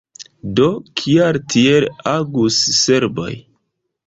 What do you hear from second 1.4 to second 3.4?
tiel agus serboj?